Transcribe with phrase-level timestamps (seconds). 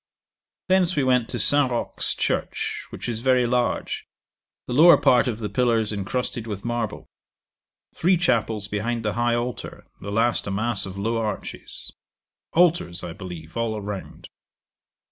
[0.67, 1.69] 'Thence we went to St.
[1.69, 4.07] Roque's church, which is very large;
[4.65, 7.05] the lower part of the pillars incrusted with marble.
[7.93, 11.91] Three chapels behind the high altar; the last a mass of low arches.
[12.53, 14.27] Altars, I believe, all round.